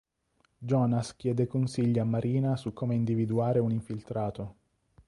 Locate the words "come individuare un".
2.73-3.69